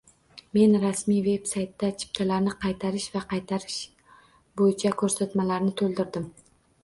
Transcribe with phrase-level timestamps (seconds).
[0.57, 3.79] Men rasmiy veb -saytda chiptalarni qaytarish va qaytarish
[4.61, 6.27] bo'yicha ko'rsatmalarni to'ldirdim